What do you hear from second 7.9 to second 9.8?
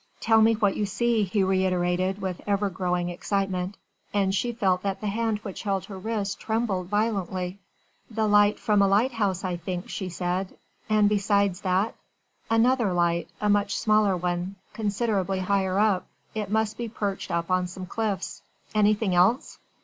"The light from a lighthouse, I